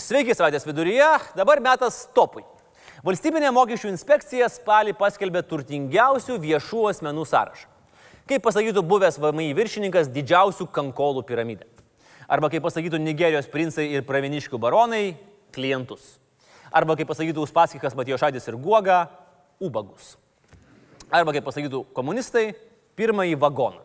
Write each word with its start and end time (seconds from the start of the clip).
Sveiki, 0.00 0.32
savaitės 0.32 0.64
viduryje. 0.64 1.06
Dabar 1.36 1.60
metas 1.60 2.06
topui. 2.16 2.40
Valstybinė 3.04 3.50
mokesčių 3.52 3.90
inspekcija 3.92 4.46
spalį 4.48 4.94
paskelbė 4.96 5.42
turtingiausių 5.48 6.38
viešų 6.40 6.86
asmenų 6.90 7.26
sąrašą. 7.28 7.66
Kaip 8.30 8.44
pasakytų 8.46 8.80
buvęs 8.86 9.18
VMI 9.20 9.50
viršininkas, 9.58 10.08
didžiausių 10.14 10.68
kankolų 10.72 11.24
piramidė. 11.28 11.66
Arba 12.30 12.48
kaip 12.52 12.64
pasakytų 12.64 13.00
Nigerijos 13.02 13.48
princai 13.50 13.88
ir 13.90 14.06
praviniškių 14.08 14.60
baronai, 14.62 15.18
klientus. 15.52 16.14
Arba 16.72 16.96
kaip 16.96 17.10
pasakytų 17.10 17.44
Uspaskikas, 17.44 17.96
Matijošadis 17.98 18.46
ir 18.48 18.56
Guoga, 18.62 19.02
ubagus. 19.60 20.14
Arba 21.10 21.34
kaip 21.34 21.44
pasakytų 21.48 21.82
komunistai, 21.96 22.52
pirmąjį 22.96 23.36
vagoną. 23.42 23.84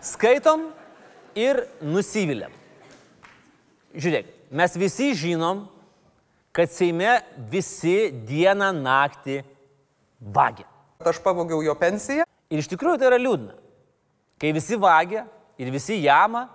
Skaitom 0.00 0.70
ir 1.36 1.66
nusivylėm. 1.82 2.59
Žiūrėk, 3.90 4.28
mes 4.54 4.76
visi 4.78 5.10
žinom, 5.18 5.64
kad 6.54 6.70
Seime 6.70 7.20
visi 7.50 8.10
dieną 8.26 8.70
naktį 8.76 9.40
vagia. 10.20 10.66
Aš 11.00 11.18
pavogiau 11.24 11.62
jo 11.64 11.74
pensiją. 11.78 12.26
Ir 12.50 12.62
iš 12.62 12.68
tikrųjų 12.70 13.00
tai 13.00 13.10
yra 13.10 13.18
liūdna. 13.20 13.54
Kai 14.40 14.50
visi 14.56 14.78
vagia 14.80 15.24
ir 15.60 15.70
visi 15.72 16.00
jama, 16.02 16.48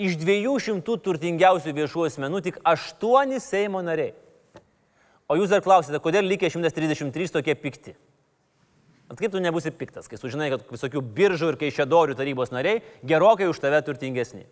iš 0.00 0.16
200 0.20 0.98
turtingiausių 1.04 1.74
viešų 1.76 2.08
asmenų 2.08 2.42
tik 2.44 2.60
8 2.66 3.38
Seimo 3.42 3.82
nariai. 3.84 4.14
O 5.30 5.38
jūs 5.38 5.52
dar 5.52 5.62
klausite, 5.64 6.00
kodėl 6.04 6.26
likę 6.28 6.50
133 6.52 7.32
tokie 7.32 7.54
pikti? 7.56 7.94
At 9.08 9.20
kaip 9.20 9.32
tu 9.32 9.40
nebūsi 9.40 9.72
piktas, 9.72 10.08
kai 10.08 10.18
sužinai, 10.20 10.50
kad 10.52 10.64
visokių 10.68 11.00
biržų 11.16 11.52
ir 11.52 11.58
kaišėdorių 11.60 12.16
tarybos 12.18 12.52
nariai 12.52 12.82
gerokai 13.04 13.48
už 13.48 13.60
tave 13.62 13.80
turtingesni. 13.84 14.44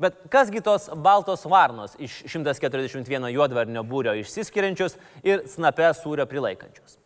Bet 0.00 0.16
kasgi 0.32 0.62
tos 0.64 0.88
baltos 0.96 1.44
varnos 1.44 1.92
iš 2.00 2.22
141 2.24 3.28
juodvarnio 3.34 3.82
būrio 3.84 4.14
išsiskiriančios 4.22 4.96
ir 5.26 5.44
snape 5.50 5.90
sūrio 5.98 6.24
prilaikančios? 6.28 6.96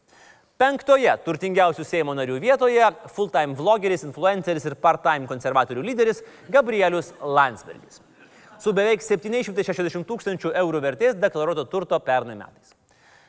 Penktoje 0.55 1.11
turtingiausių 1.25 1.83
Seimo 1.83 2.15
narių 2.15 2.37
vietoje 2.39 2.87
full-time 3.11 3.57
vlogeris, 3.59 4.05
influenceris 4.07 4.69
ir 4.69 4.77
part-time 4.79 5.27
konservatorių 5.27 5.83
lyderis 5.83 6.23
Gabrielius 6.47 7.11
Landsbergis. 7.19 7.99
Su 8.63 8.71
beveik 8.71 9.03
760 9.03 10.07
tūkstančių 10.07 10.55
eurų 10.63 10.85
vertės 10.87 11.19
deklaruoto 11.19 11.67
turto 11.67 11.99
pernai 11.99 12.39
metais. 12.39 12.77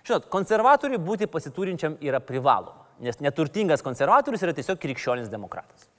Žinot, 0.05 0.29
konservatoriui 0.29 1.01
būti 1.01 1.25
pasiturinčiam 1.25 1.97
yra 2.05 2.21
privaloma, 2.21 2.85
nes 3.01 3.17
neturtingas 3.17 3.81
konservatorius 3.81 4.45
yra 4.45 4.53
tiesiog 4.53 4.77
krikščionis 4.85 5.33
demokratas. 5.33 5.89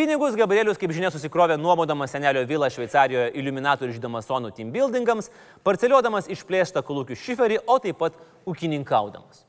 Pinigus 0.00 0.32
Gabrielius, 0.32 0.78
kaip 0.80 0.94
žinia, 0.96 1.10
susikrovė 1.12 1.58
nuomodamas 1.60 2.14
senelio 2.14 2.40
vilą 2.48 2.70
Šveicarijoje 2.72 3.34
Illuminatų 3.36 3.84
ir 3.84 3.90
Žydamasonų 3.98 4.48
team 4.56 4.70
buildingams, 4.72 5.26
parceliodamas 5.60 6.30
išplėštą 6.32 6.80
kolūkių 6.88 7.18
šiferį, 7.20 7.58
o 7.68 7.74
taip 7.84 7.98
pat 8.00 8.14
ūkininkaudamas. 8.48 9.42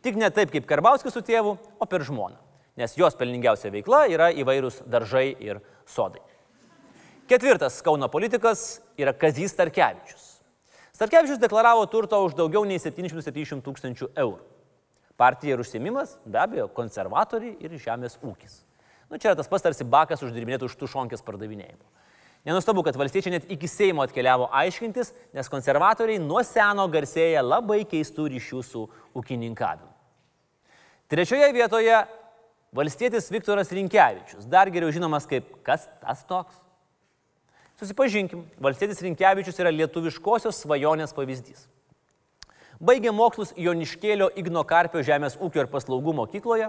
Tik 0.00 0.16
ne 0.16 0.30
taip 0.32 0.54
kaip 0.54 0.64
Karbauskis 0.70 1.12
su 1.12 1.20
tėvu, 1.20 1.50
o 1.60 1.88
per 1.90 2.06
žmoną, 2.08 2.38
nes 2.80 2.96
jos 2.96 3.18
pelningiausia 3.20 3.68
veikla 3.74 4.06
yra 4.08 4.30
įvairūs 4.32 4.78
daržai 4.88 5.26
ir 5.44 5.60
sodai. 5.84 6.22
Ketvirtas 7.28 7.76
Kauno 7.84 8.08
politikas 8.08 8.78
yra 8.96 9.12
Kazys 9.12 9.52
Starkevičius. 9.52 10.38
Starkevičius 10.96 11.42
deklaravo 11.42 11.82
turto 11.92 12.22
už 12.24 12.38
daugiau 12.38 12.64
nei 12.64 12.80
770 12.80 13.60
tūkstančių 13.60 14.08
eurų. 14.16 14.40
Partija 15.20 15.58
ir 15.58 15.66
užsiemimas, 15.66 16.16
be 16.24 16.40
abejo, 16.40 16.70
konservatoriai 16.72 17.58
ir 17.60 17.76
žemės 17.76 18.16
ūkis. 18.24 18.62
Nu, 19.08 19.16
čia 19.16 19.30
yra 19.30 19.38
tas 19.38 19.48
pats 19.48 19.64
tarsi 19.64 19.86
bakas 19.88 20.22
uždirbinėtų 20.24 20.68
už 20.68 20.76
tušonkės 20.80 21.24
pardavinėjimo. 21.24 21.84
Nenustabu, 22.46 22.84
kad 22.86 22.96
valstiečiai 22.96 23.34
net 23.34 23.48
iki 23.50 23.68
Seimo 23.68 24.04
atkeliavo 24.04 24.46
aiškintis, 24.54 25.10
nes 25.36 25.50
konservatoriai 25.50 26.20
nuo 26.22 26.42
seno 26.46 26.86
garsėja 26.92 27.42
labai 27.44 27.82
keistų 27.88 28.28
ryšių 28.34 28.62
su 28.64 28.84
ūkininkavimu. 29.18 29.90
Trečioje 31.08 31.48
vietoje 31.56 31.98
valstietis 32.76 33.30
Viktoras 33.32 33.72
Rinkevičius, 33.72 34.46
dar 34.48 34.68
geriau 34.70 34.92
žinomas 34.92 35.26
kaip 35.28 35.50
kas 35.66 35.88
tas 36.02 36.22
toks. 36.28 36.54
Susipažinkim, 37.80 38.44
valstietis 38.60 39.00
Rinkevičius 39.04 39.58
yra 39.62 39.72
lietuviškosios 39.72 40.62
svajonės 40.64 41.14
pavyzdys. 41.16 41.66
Baigė 42.78 43.10
mokslus 43.10 43.54
Joniškėlio 43.58 44.28
Igno 44.38 44.62
Karpio 44.68 45.02
žemės 45.02 45.34
ūkio 45.42 45.64
ir 45.64 45.70
paslaugų 45.72 46.14
mokykloje, 46.20 46.68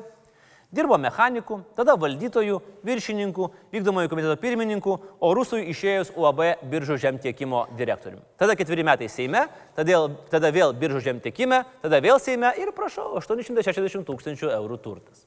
Dirbo 0.69 0.99
mechaniku, 1.01 1.63
tada 1.73 1.95
valdytojų, 1.97 2.59
viršininku, 2.85 3.47
vykdomojo 3.73 4.09
komiteto 4.11 4.35
pirmininku, 4.37 4.99
o 5.17 5.31
rusui 5.33 5.63
išėjus 5.71 6.11
UAB 6.13 6.43
biržų 6.69 6.99
žemtiekimo 7.01 7.63
direktoriumi. 7.79 8.21
Tada 8.37 8.53
ketveri 8.53 8.85
metai 8.85 9.07
Seime, 9.09 9.47
tada, 9.73 10.03
tada 10.29 10.51
vėl 10.53 10.75
biržų 10.77 11.01
žemtiekime, 11.07 11.63
tada 11.81 11.97
vėl 12.05 12.21
Seime 12.21 12.51
ir 12.61 12.69
prašau 12.77 13.15
860 13.17 14.05
tūkstančių 14.05 14.51
eurų 14.59 14.77
turtas. 14.83 15.25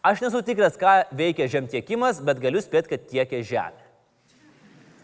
Aš 0.00 0.24
nesu 0.24 0.40
tikras, 0.40 0.80
ką 0.80 1.02
veikia 1.20 1.50
žemtiekimas, 1.52 2.22
bet 2.24 2.40
galiu 2.40 2.64
spėti, 2.64 2.94
kad 2.94 3.04
tiekia 3.12 3.42
žemė. 3.44 3.84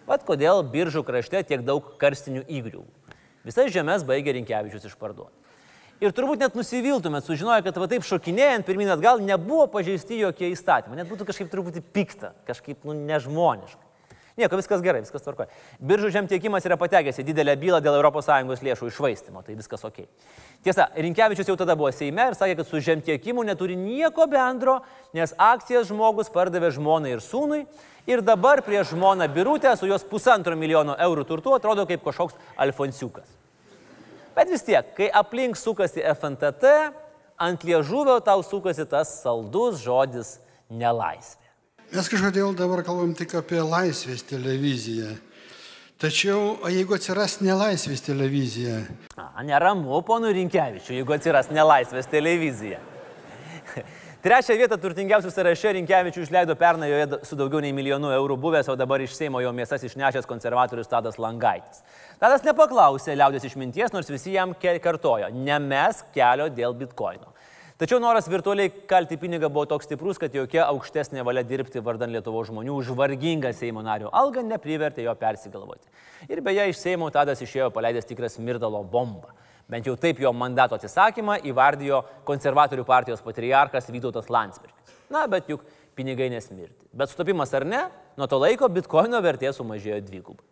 Vat 0.09 0.25
kodėl 0.25 0.65
biržų 0.65 1.05
krašte 1.05 1.45
tiek 1.45 1.61
daug 1.61 1.93
karstinių 2.00 2.47
įgrių. 2.49 2.87
Visas 3.45 3.69
žemės 3.75 4.00
baigė 4.09 4.33
Rinkevičius 4.39 4.89
išparduoti. 4.89 5.48
Ir 5.99 6.15
turbūt 6.15 6.39
net 6.39 6.55
nusiviltumėt, 6.55 7.27
sužinoję, 7.27 7.65
kad 7.67 7.79
va 7.83 7.89
taip 7.91 8.07
šokinėjant 8.07 8.67
pirmin 8.69 8.93
atgal 8.95 9.19
nebuvo 9.19 9.67
pažeisti 9.73 10.21
jokie 10.21 10.53
įstatymai. 10.53 11.01
Net 11.01 11.11
būtų 11.11 11.27
kažkaip 11.27 11.51
truputį 11.51 11.83
pikta, 11.83 12.33
kažkaip 12.47 12.87
nu, 12.87 12.95
nežmoniška. 12.95 13.83
Nieko, 14.39 14.55
viskas 14.55 14.83
gerai, 14.85 15.01
viskas 15.03 15.25
tvarkoja. 15.25 15.49
Biržų 15.83 16.13
žemtiekimas 16.15 16.63
yra 16.69 16.77
patekęs 16.79 17.17
į 17.19 17.25
didelę 17.27 17.57
bylą 17.59 17.81
dėl 17.83 17.97
ES 17.99 18.63
lėšų 18.63 18.91
išvaistimo, 18.93 19.43
tai 19.43 19.57
viskas 19.59 19.83
ok. 19.83 19.99
Tiesa, 20.63 20.87
Rinkevičius 20.95 21.51
jau 21.51 21.57
tada 21.59 21.75
buvo 21.75 21.91
Seime 21.91 22.29
ir 22.31 22.39
sakė, 22.39 22.55
kad 22.61 22.71
su 22.71 22.79
žemtiekimu 22.79 23.43
neturi 23.43 23.75
nieko 23.75 24.29
bendro, 24.31 24.79
nes 25.11 25.35
akcijas 25.35 25.91
žmogus 25.91 26.31
pardavė 26.31 26.71
žmonai 26.79 27.17
ir 27.17 27.25
sūnui 27.25 27.65
ir 28.07 28.23
dabar 28.23 28.63
prieš 28.63 28.95
žmoną 28.95 29.27
birutę 29.35 29.75
su 29.75 29.91
jos 29.91 30.07
pusantro 30.07 30.55
milijono 30.55 30.95
eurų 30.95 31.27
turtu 31.27 31.59
atrodo 31.59 31.89
kaip 31.91 32.07
kažkoks 32.07 32.39
Alfonsiukas. 32.55 33.48
Bet 34.38 34.53
vis 34.54 34.62
tiek, 34.62 34.93
kai 34.94 35.09
aplink 35.10 35.59
sukasi 35.59 35.99
FNTT, 35.99 36.71
ant 37.43 37.65
liežuvio 37.66 38.21
tau 38.22 38.38
sukasi 38.47 38.84
tas 38.87 39.10
saldus 39.25 39.81
žodis 39.82 40.37
nelaisvė. 40.71 41.43
Mes 41.91 42.10
kažkodėl 42.12 42.53
dabar 42.54 42.84
kalbam 42.87 43.16
tik 43.19 43.34
apie 43.41 43.59
laisvės 43.65 44.22
televiziją. 44.28 45.16
Tačiau, 45.99 46.53
o 46.62 46.71
jeigu 46.71 46.94
atsiras 46.94 47.41
nelaisvės 47.43 48.04
televizija? 48.06 48.84
A, 49.19 49.43
neramu, 49.43 49.99
ponų 50.06 50.31
Rinkevičiu, 50.37 50.94
jeigu 51.00 51.16
atsiras 51.16 51.50
nelaisvės 51.50 52.06
televizija. 52.06 52.78
Trečią 54.19 54.56
vietą 54.59 54.75
turtingiausių 54.83 55.31
sąraše 55.31 55.71
Rinkevičių 55.77 56.25
išleido 56.25 56.56
pernai 56.59 56.89
joje 56.91 57.21
su 57.23 57.37
daugiau 57.39 57.61
nei 57.62 57.71
milijonu 57.71 58.09
eurų 58.17 58.34
buvęs, 58.43 58.67
o 58.67 58.75
dabar 58.75 58.99
iš 59.05 59.12
Seimo 59.15 59.39
jo 59.39 59.53
mėsas 59.55 59.84
išnešęs 59.87 60.27
konservatorius 60.27 60.91
Tadas 60.91 61.21
Langaitis. 61.23 61.84
Tadas 62.19 62.43
nepaklausė 62.43 63.15
liaudės 63.15 63.47
išminties, 63.47 63.95
nors 63.95 64.11
visi 64.11 64.34
jam 64.34 64.56
kartojo, 64.59 65.31
nemes 65.31 66.03
kelio 66.17 66.49
dėl 66.51 66.75
bitkoino. 66.75 67.31
Tačiau 67.79 68.03
noras 68.03 68.27
virtualiai 68.27 68.73
kalti 68.91 69.15
pinigą 69.23 69.47
buvo 69.47 69.69
toks 69.71 69.87
stiprus, 69.87 70.19
kad 70.19 70.35
jokia 70.35 70.65
aukštesnė 70.67 71.23
valia 71.23 71.47
dirbti 71.47 71.79
vardan 71.79 72.11
Lietuvo 72.11 72.43
žmonių 72.43 72.75
už 72.75 72.91
vargingą 72.99 73.55
Seimo 73.55 73.87
nario 73.87 74.11
algą 74.11 74.43
neprivertė 74.43 75.06
jo 75.06 75.15
persigalvoti. 75.15 75.87
Ir 76.27 76.43
beje, 76.43 76.73
iš 76.73 76.83
Seimo 76.83 77.06
Tadas 77.15 77.39
išėjo 77.47 77.71
paleidęs 77.71 78.11
tikras 78.11 78.41
mirdalo 78.43 78.83
bombą. 78.83 79.31
Bent 79.69 79.87
jau 79.87 79.97
taip 80.01 80.21
jo 80.23 80.33
mandato 80.33 80.79
atsisakymą 80.79 81.43
įvardijo 81.51 82.01
konservatorių 82.29 82.87
partijos 82.89 83.21
patriarchas 83.25 83.91
Vytautas 83.93 84.31
Landsbergis. 84.33 84.95
Na, 85.12 85.27
bet 85.29 85.51
juk 85.53 85.65
pinigai 85.97 86.31
nesmirti. 86.33 86.87
Bet 86.93 87.12
sutapimas 87.12 87.53
ar 87.55 87.67
ne, 87.69 87.83
nuo 88.17 88.29
to 88.31 88.39
laiko 88.41 88.69
bitkoino 88.73 89.20
vertė 89.25 89.53
sumažėjo 89.53 90.00
dvigubai. 90.06 90.47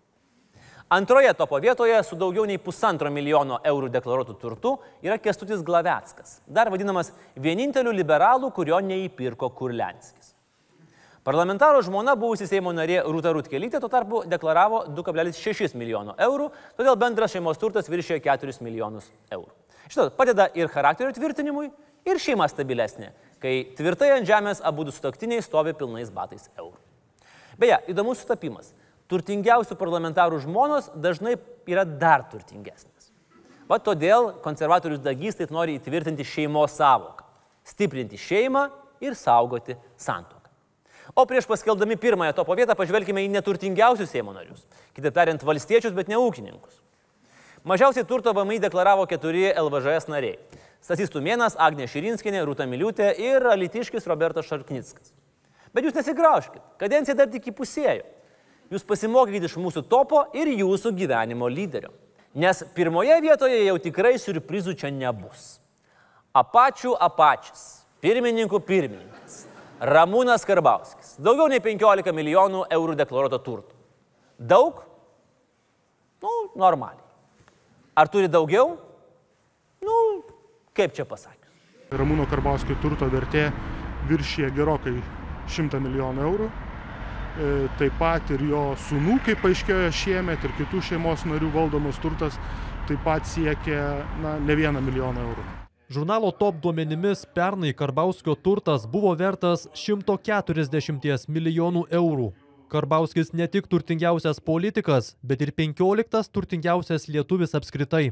Antroje 0.89 1.33
topo 1.35 1.59
vietoje 1.59 1.97
su 2.07 2.15
daugiau 2.15 2.45
nei 2.47 2.61
pusantro 2.63 3.11
milijono 3.11 3.57
eurų 3.67 3.89
deklaruotų 3.97 4.37
turtų 4.39 4.77
yra 5.03 5.17
Kestutis 5.19 5.65
Glaveckas, 5.67 6.37
dar 6.47 6.71
vadinamas 6.71 7.11
vieninteliu 7.35 7.91
liberalu, 7.91 8.53
kurio 8.55 8.79
neįpirko 8.79 9.49
Kurlenskis. 9.59 10.26
Parlamentaro 11.27 11.81
žmona, 11.83 12.13
buvusi 12.15 12.47
Seimo 12.47 12.71
narė 12.71 13.01
Rūta 13.03 13.33
Rutkelytė, 13.35 13.81
tuo 13.83 13.89
tarpu 13.91 14.21
deklaravo 14.31 14.85
2,6 14.95 15.73
milijono 15.75 16.13
eurų, 16.23 16.53
todėl 16.79 16.95
bendras 17.03 17.33
šeimos 17.35 17.59
turtas 17.59 17.91
viršėjo 17.91 18.21
4 18.23 18.55
milijonus 18.63 19.09
eurų. 19.35 19.51
Žinot, 19.91 20.15
padeda 20.15 20.47
ir 20.55 20.71
charakterio 20.71 21.11
tvirtinimui, 21.17 21.73
ir 22.07 22.21
šeima 22.23 22.47
stabilesnė, 22.47 23.11
kai 23.43 23.57
tvirtai 23.75 24.13
ant 24.21 24.31
žemės 24.31 24.63
abu 24.71 24.87
du 24.87 24.95
sutoktiniai 24.95 25.43
stovi 25.43 25.75
pilnais 25.75 26.15
batais 26.15 26.47
eurų. 26.55 26.79
Beje, 27.59 27.81
įdomus 27.91 28.23
sutapimas. 28.23 28.71
Turtingiausių 29.11 29.75
parlamentarų 29.83 30.39
žmonos 30.47 30.93
dažnai 30.95 31.35
yra 31.67 31.83
dar 31.87 32.23
turtingesnės. 32.31 33.11
Va 33.67 33.83
todėl 33.83 34.31
konservatorius 34.47 35.03
Dagys 35.03 35.43
taip 35.43 35.51
nori 35.51 35.75
įtvirtinti 35.81 36.23
šeimos 36.23 36.79
savoką- 36.79 37.27
stiprinti 37.75 38.15
šeimą 38.15 38.69
ir 39.01 39.19
saugoti 39.19 39.75
santuoką. 39.99 40.36
O 41.15 41.27
prieš 41.27 41.47
paskeldami 41.47 41.97
pirmąją 41.97 42.33
topo 42.35 42.57
vietą 42.59 42.75
pažvelkime 42.75 43.23
į 43.27 43.31
neturtingiausius 43.37 44.11
Seimo 44.11 44.35
narius. 44.35 44.65
Kitaip 44.97 45.15
tariant, 45.15 45.45
valstiečius, 45.47 45.95
bet 45.95 46.11
ne 46.11 46.19
ūkininkus. 46.19 46.81
Mažiausiai 47.67 48.07
turto 48.07 48.33
VMI 48.35 48.61
deklaravo 48.63 49.07
keturi 49.11 49.49
LVŽS 49.51 50.11
nariai. 50.11 50.39
Stasys 50.83 51.11
Tumėnas, 51.11 51.57
Agnė 51.59 51.89
Širinskinė, 51.91 52.45
Rūta 52.47 52.67
Miliutė 52.71 53.09
ir 53.19 53.43
Alitiškis 53.51 54.07
Robertas 54.07 54.47
Šarknickas. 54.47 55.11
Bet 55.75 55.87
jūs 55.87 55.97
nesigraužkite, 55.97 56.63
kadencija 56.79 57.17
dar 57.19 57.31
tik 57.33 57.51
įpusėjo. 57.51 58.05
Jūs 58.71 58.87
pasimokykite 58.87 59.47
iš 59.51 59.57
mūsų 59.63 59.83
topo 59.91 60.25
ir 60.35 60.51
jūsų 60.51 60.93
gyvenimo 60.95 61.51
lyderio. 61.51 61.91
Nes 62.37 62.63
pirmoje 62.77 63.17
vietoje 63.25 63.59
jau 63.65 63.77
tikrai 63.83 64.15
surprizų 64.21 64.77
čia 64.79 64.91
nebus. 64.95 65.57
Apačių 66.37 66.93
apačias, 67.01 67.63
pirmininkų 68.05 68.61
pirmininkas, 68.69 69.47
Ramūnas 69.81 70.47
Karbauskis. 70.49 71.17
Daugiau 71.21 71.51
nei 71.53 71.61
15 71.61 72.13
milijonų 72.17 72.65
eurų 72.73 72.97
deklaruoto 72.97 73.41
turto. 73.45 73.77
Daug? 74.39 74.81
Nu, 76.23 76.33
normaliai. 76.57 77.03
Ar 77.97 78.09
turi 78.13 78.29
daugiau? 78.29 78.77
Nu, 79.85 79.97
kaip 80.77 80.97
čia 80.97 81.05
pasakius. 81.09 81.53
Ramūno 81.93 82.27
Karbauskio 82.29 82.77
turto 82.83 83.09
vertė 83.13 83.51
viršyje 84.09 84.51
gerokai 84.57 84.97
100 85.53 85.81
milijonų 85.85 86.25
eurų. 86.31 86.49
E, 86.49 87.53
Taip 87.77 87.99
pat 88.01 88.33
ir 88.33 88.43
jo 88.49 88.63
sunų, 88.89 89.19
kaip 89.29 89.45
paaiškėjo 89.45 89.93
šiemet, 89.93 90.45
ir 90.45 90.57
kitų 90.57 90.81
šeimos 90.89 91.29
narių 91.29 91.53
valdomas 91.53 92.01
turtas 92.01 92.41
taip 92.89 93.05
pat 93.05 93.29
siekia 93.29 94.03
na, 94.23 94.39
ne 94.41 94.57
vieną 94.57 94.81
milijoną 94.81 95.29
eurų. 95.31 95.66
Žurnalo 95.87 96.33
Top 96.35 96.57
duomenimis 96.59 97.21
pernai 97.31 97.71
Karbauskio 97.73 98.35
turtas 98.35 98.89
buvo 98.91 99.13
vertas 99.15 99.69
140 99.71 101.29
milijonų 101.31 101.85
eurų. 101.95 102.33
Karbauskis 102.67 103.31
ne 103.31 103.47
tik 103.47 103.69
turtingiausias 103.71 104.43
politikas, 104.43 105.13
bet 105.23 105.45
ir 105.47 105.53
15 105.55 106.33
turtingiausias 106.35 107.07
lietuvis 107.07 107.55
apskritai. 107.55 108.09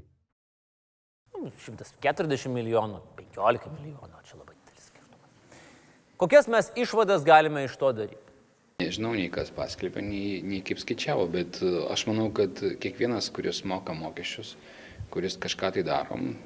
Nu, 1.35 1.51
140 1.65 2.55
milijonų, 2.55 3.03
15 3.19 3.67
milijonų, 3.81 4.23
čia 4.23 4.39
labai 4.39 4.55
didelis 4.55 4.87
skirtumas. 4.93 5.59
Kokias 6.23 6.47
mes 6.47 6.71
išvadas 6.79 7.27
galime 7.27 7.67
iš 7.67 7.75
to 7.83 7.91
daryti? 7.91 8.23
Nežinau, 8.85 9.17
nei 9.19 9.27
kas 9.35 9.51
paskelbė, 9.55 9.99
nei, 9.99 10.39
nei 10.47 10.63
kaip 10.63 10.79
skaičiavo, 10.79 11.27
bet 11.35 11.59
e, 11.59 11.75
aš 11.91 12.07
manau, 12.07 12.31
kad 12.35 12.63
kiekvienas, 12.83 13.35
kuris 13.35 13.65
moka 13.67 13.99
mokesčius, 13.99 14.55
kuris 15.11 15.35
kažką 15.43 15.75
tai 15.75 15.83
darom, 15.87 16.37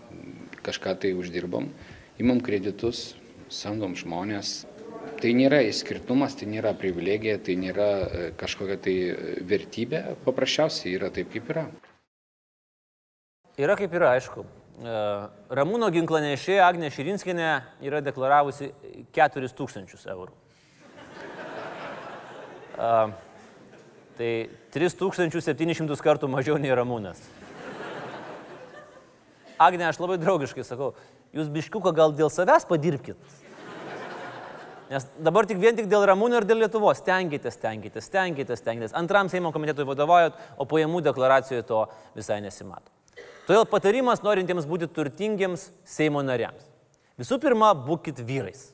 kažką 0.69 0.95
tai 1.03 1.15
uždirbam, 1.17 1.73
imam 2.21 2.43
kreditus, 2.45 3.15
samdom 3.49 3.97
žmonės. 3.97 4.67
Tai 5.19 5.31
nėra 5.35 5.63
išskirtumas, 5.67 6.37
tai 6.39 6.47
nėra 6.51 6.75
privilegija, 6.79 7.39
tai 7.43 7.57
nėra 7.59 7.89
e, 7.89 8.27
kažkokia 8.39 8.77
tai 8.85 8.95
e, 9.09 9.15
vertybė, 9.49 10.03
paprasčiausiai 10.27 10.95
yra 10.95 11.11
taip, 11.15 11.33
kaip 11.33 11.49
yra. 11.51 11.65
Yra 13.59 13.75
kaip 13.81 13.97
yra, 13.99 14.13
aišku. 14.19 14.45
E, 14.45 14.99
Ramūno 15.59 15.89
ginklanešė 15.95 16.61
Agnė 16.63 16.93
Širinskinė 16.95 17.49
yra 17.89 18.03
deklaravusi 18.05 18.71
4000 19.17 20.07
eurų. 20.15 20.37
Tai 24.19 24.31
3700 24.75 26.05
kartų 26.05 26.31
mažiau 26.31 26.61
nei 26.63 26.71
Ramūnas. 26.79 27.19
Agne, 29.59 29.89
aš 29.89 29.99
labai 30.01 30.19
draugiškai 30.23 30.65
sakau, 30.67 30.93
jūs 31.35 31.51
biškiuką 31.53 31.93
gal 31.97 32.15
dėl 32.17 32.31
savęs 32.33 32.67
padirbkit. 32.69 33.19
Nes 34.89 35.05
dabar 35.21 35.45
tik 35.45 35.59
vien 35.61 35.77
tik 35.77 35.89
dėl 35.91 36.07
Ramūno 36.09 36.39
ir 36.41 36.47
dėl 36.49 36.63
Lietuvos. 36.63 37.03
Tenkitės, 37.05 37.59
tenkitės, 37.61 38.07
tenkitės, 38.09 38.63
tenkitės. 38.65 38.95
Antram 38.97 39.29
Seimo 39.29 39.53
komitetui 39.53 39.85
vadovaujat, 39.89 40.39
o 40.57 40.65
pajamų 40.69 41.03
deklaracijoje 41.05 41.67
to 41.69 41.83
visai 42.17 42.39
nesimato. 42.41 42.89
Todėl 43.45 43.67
patarimas 43.69 44.25
norintiems 44.25 44.65
būti 44.69 44.89
turtingiems 44.89 45.69
Seimo 45.89 46.25
nariams. 46.25 46.65
Visų 47.21 47.37
pirma, 47.43 47.75
būkite 47.77 48.25
vyrais. 48.25 48.71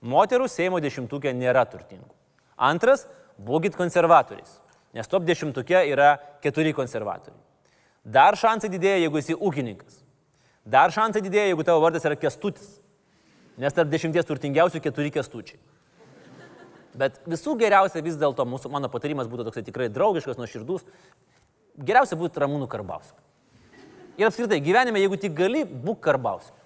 Moterų 0.00 0.48
Seimo 0.48 0.80
dešimtukė 0.80 1.34
nėra 1.36 1.66
turtingų. 1.68 2.08
Antras, 2.56 3.04
būkite 3.36 3.76
konservatoriais. 3.76 4.56
Nes 4.96 5.08
top 5.08 5.28
dešimtukė 5.28 5.84
yra 5.92 6.14
keturi 6.40 6.72
konservatoriai. 6.76 7.36
Dar 8.04 8.36
šansai 8.40 8.72
didėja, 8.72 9.02
jeigu 9.04 9.20
esi 9.20 9.36
ūkininkas. 9.36 9.99
Dar 10.70 10.92
šansai 10.94 11.22
didėja, 11.24 11.50
jeigu 11.50 11.66
tavo 11.66 11.82
vardas 11.82 12.04
yra 12.06 12.18
kestutis. 12.18 12.78
Nes 13.60 13.74
tarp 13.74 13.90
dešimties 13.90 14.28
turtingiausių 14.28 14.80
keturi 14.84 15.10
kestučiai. 15.14 15.58
Bet 17.00 17.18
visų 17.28 17.56
geriausia 17.58 18.02
vis 18.04 18.18
dėlto 18.18 18.46
mūsų, 18.48 18.70
mano 18.72 18.90
patarimas 18.90 19.28
būtų 19.30 19.46
toksai 19.48 19.64
tikrai 19.66 19.88
draugiškas, 19.92 20.38
nuoširdus. 20.38 20.86
Geriausia 21.80 22.18
būtų 22.18 22.42
Ramūnų 22.44 22.68
Karbauskų. 22.70 23.18
Ir 24.20 24.28
apskritai, 24.28 24.58
gyvenime, 24.62 25.00
jeigu 25.00 25.18
tik 25.20 25.36
gali, 25.38 25.62
būk 25.64 26.02
Karbauskų. 26.04 26.56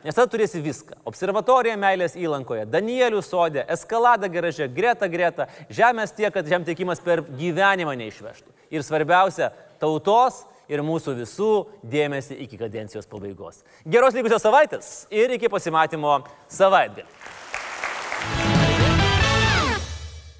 Nes 0.00 0.16
tada 0.16 0.30
turėsi 0.32 0.62
viską. 0.64 0.96
Observatorija 1.08 1.74
meilės 1.76 2.14
įlankoje, 2.16 2.64
Danielių 2.72 3.20
sodė, 3.24 3.66
eskalada 3.68 4.30
garaže, 4.32 4.64
greta 4.72 5.10
greta, 5.12 5.50
žemės 5.68 6.14
tiek, 6.16 6.30
kad 6.32 6.48
žemtiekimas 6.48 7.02
per 7.04 7.20
gyvenimą 7.36 7.98
neišvežtų. 8.00 8.54
Ir 8.72 8.86
svarbiausia, 8.86 9.50
tautos 9.82 10.46
ir 10.70 10.82
mūsų 10.86 11.16
visų 11.18 11.50
dėmesį 11.92 12.38
iki 12.46 12.58
kadencijos 12.60 13.10
pabaigos. 13.10 13.64
Geros 13.84 14.16
likusios 14.16 14.44
savaitės 14.46 14.90
ir 15.10 15.34
iki 15.36 15.50
pasimatymo 15.52 16.20
savaitgalį. 16.48 17.08